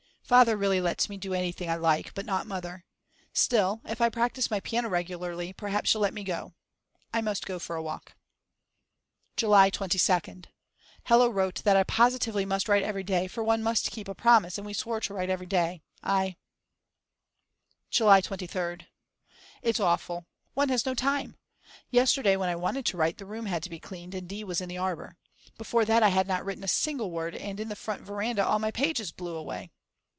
Father 0.23 0.55
really 0.55 0.79
lets 0.79 1.09
me 1.09 1.17
do 1.17 1.33
anything 1.33 1.69
I 1.69 1.75
like, 1.75 2.13
but 2.13 2.25
not 2.25 2.47
Mother. 2.47 2.85
Still, 3.33 3.81
if 3.83 3.99
I 3.99 4.07
practice 4.07 4.49
my 4.49 4.61
piano 4.61 4.87
regularly 4.87 5.51
perhaps 5.51 5.89
she'll 5.89 5.99
let 5.99 6.13
me 6.13 6.23
go. 6.23 6.53
I 7.13 7.19
must 7.19 7.45
go 7.45 7.59
for 7.59 7.75
a 7.75 7.83
walk. 7.83 8.13
July 9.35 9.69
22nd. 9.69 10.45
Hella 11.03 11.29
wrote 11.29 11.61
that 11.65 11.75
I 11.75 11.83
positively 11.83 12.45
must 12.45 12.69
write 12.69 12.81
every 12.81 13.03
day, 13.03 13.27
for 13.27 13.43
one 13.43 13.61
must 13.61 13.91
keep 13.91 14.07
a 14.07 14.15
promise 14.15 14.57
and 14.57 14.65
we 14.65 14.71
swore 14.71 15.01
to 15.01 15.13
write 15.13 15.29
every 15.29 15.47
day. 15.47 15.83
I.... 16.01 16.37
July 17.89 18.21
23rd. 18.21 18.85
It's 19.61 19.81
awful. 19.81 20.27
One 20.53 20.69
has 20.69 20.85
no 20.85 20.93
time. 20.93 21.35
Yesterday 21.89 22.37
when 22.37 22.47
I 22.47 22.55
wanted 22.55 22.85
to 22.85 22.95
write 22.95 23.17
the 23.17 23.25
room 23.25 23.47
had 23.47 23.63
to 23.63 23.69
be 23.69 23.81
cleaned 23.81 24.15
and 24.15 24.29
D. 24.29 24.45
was 24.45 24.61
in 24.61 24.69
the 24.69 24.77
arbour. 24.77 25.17
Before 25.57 25.83
that 25.83 26.01
I 26.01 26.07
had 26.07 26.25
not 26.25 26.45
written 26.45 26.63
a 26.63 26.69
single 26.69 27.11
word 27.11 27.35
and 27.35 27.59
in 27.59 27.67
the 27.67 27.75
front 27.75 28.03
veranda 28.03 28.47
all 28.47 28.59
my 28.59 28.71
pages 28.71 29.11
blew 29.11 29.35
away. 29.35 29.69